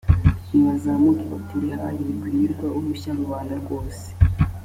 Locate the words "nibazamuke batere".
0.49-1.67